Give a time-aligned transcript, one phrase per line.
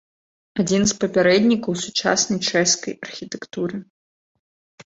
[0.61, 3.75] Адзін з папярэднікаў сучаснай чэшскай архітэктуры.